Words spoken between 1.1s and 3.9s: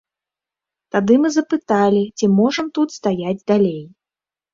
мы запыталі, ці можам тут стаяць далей.